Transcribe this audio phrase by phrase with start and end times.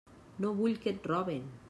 [0.45, 1.45] No vull que et roben.